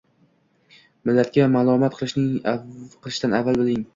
[1.09, 3.87] Millatga malomat qilishdan avval biling.